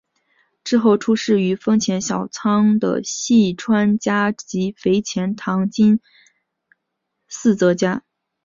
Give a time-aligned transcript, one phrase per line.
[0.63, 5.99] 之后出仕于丰前小仓的细川家及肥前唐津
[7.27, 8.03] 寺泽家。